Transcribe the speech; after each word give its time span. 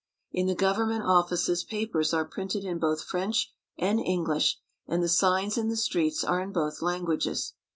In 0.31 0.47
the 0.47 0.55
government 0.55 1.03
offices 1.03 1.63
papers 1.63 2.11
are 2.11 2.25
printed 2.25 2.63
in 2.63 2.79
both 2.79 3.03
French 3.03 3.53
and 3.77 3.99
English, 3.99 4.57
and 4.87 5.03
the 5.03 5.07
signs 5.07 5.59
in 5.59 5.69
the 5.69 5.77
streets 5.77 6.23
are 6.23 6.41
in 6.41 6.51
both 6.51 6.81
languages. 6.81 7.53